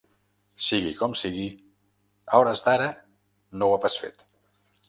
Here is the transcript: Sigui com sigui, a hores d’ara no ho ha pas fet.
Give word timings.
Sigui 0.67 0.93
com 1.01 1.13
sigui, 1.19 1.45
a 2.33 2.39
hores 2.41 2.65
d’ara 2.69 2.91
no 3.59 3.69
ho 3.71 3.77
ha 3.77 3.83
pas 3.85 4.03
fet. 4.07 4.27